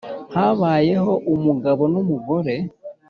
Habayeho 0.33 1.13
umugabo 1.33 1.83
n’umugore 1.93 2.53